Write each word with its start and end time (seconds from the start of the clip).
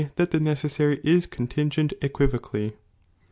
13, 0.15 0.15
It 0.17 0.29
tbe 0.31 0.41
necessary 0.41 0.99
is 1.03 1.27
coDdngent 1.27 1.93
equivocally. 2.01 2.73